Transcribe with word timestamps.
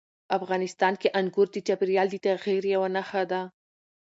افغانستان 0.37 0.93
کې 1.01 1.07
انګور 1.19 1.47
د 1.51 1.57
چاپېریال 1.67 2.07
د 2.11 2.15
تغیر 2.25 2.63
یوه 2.73 2.89
نښه 2.95 3.23
ده. 3.31 3.41